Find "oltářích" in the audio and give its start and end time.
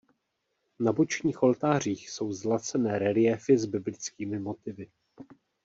1.43-2.09